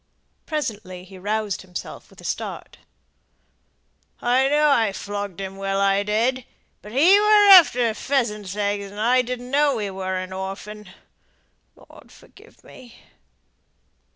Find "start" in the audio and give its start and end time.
2.23-2.79